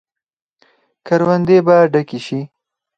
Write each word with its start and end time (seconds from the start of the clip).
کروندې 1.07 1.57
به 1.65 1.77
ډکې 1.91 2.19
شي. 2.25 2.39